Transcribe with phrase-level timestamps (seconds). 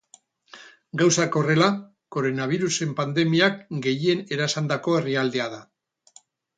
[1.01, 1.67] Gauzak horrela,
[2.17, 5.67] koronabirusaren pandemiak gehien erasandako herrialdea da.